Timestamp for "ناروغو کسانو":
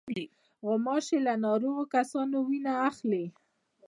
1.45-2.37